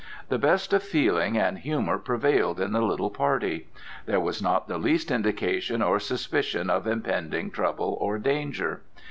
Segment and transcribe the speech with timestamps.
[0.29, 3.67] The best of feeling and humor prevailed in the little party.
[4.07, 8.81] There was not the least indication or suspicion of impending trouble or danger.